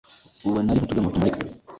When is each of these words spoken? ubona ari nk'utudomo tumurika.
ubona 0.45 0.67
ari 0.69 0.79
nk'utudomo 0.79 1.09
tumurika. 1.13 1.39